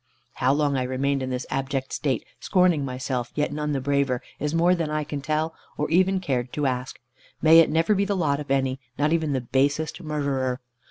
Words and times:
How 0.33 0.51
long 0.51 0.77
I 0.77 0.81
remained 0.81 1.21
in 1.21 1.29
this 1.29 1.45
abject 1.51 1.93
state, 1.93 2.25
scorning 2.39 2.83
myself, 2.83 3.31
yet 3.35 3.53
none 3.53 3.71
the 3.71 3.79
braver, 3.79 4.23
is 4.39 4.51
more 4.55 4.73
than 4.73 4.89
I 4.89 5.03
can 5.03 5.21
tell, 5.21 5.53
or 5.77 5.91
even 5.91 6.19
cared 6.19 6.51
to 6.53 6.65
ask. 6.65 6.99
May 7.39 7.59
it 7.59 7.69
never 7.69 7.93
be 7.93 8.05
the 8.05 8.17
lot 8.17 8.39
of 8.39 8.49
any, 8.49 8.79
not 8.97 9.13
even 9.13 9.33
the 9.33 9.41
basest 9.41 10.01
murderer! 10.01 10.59